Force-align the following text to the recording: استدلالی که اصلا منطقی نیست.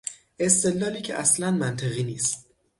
استدلالی 0.39 1.01
که 1.01 1.13
اصلا 1.15 1.51
منطقی 1.51 2.03
نیست. 2.03 2.45